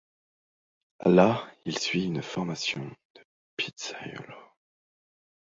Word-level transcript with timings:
Là, 1.05 1.43
il 1.65 1.77
suit 1.77 2.05
une 2.05 2.23
formation 2.23 2.83
de 3.13 3.21
pizzaïolo. 3.55 4.33